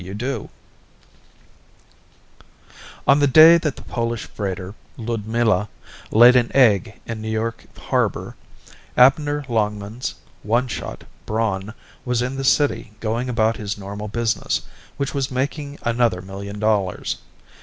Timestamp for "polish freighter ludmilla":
3.83-5.69